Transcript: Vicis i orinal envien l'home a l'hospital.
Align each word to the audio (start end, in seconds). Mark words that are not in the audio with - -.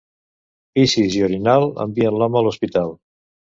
Vicis 0.79 1.17
i 1.19 1.21
orinal 1.27 1.67
envien 1.87 2.19
l'home 2.19 2.43
a 2.43 2.45
l'hospital. 2.49 2.99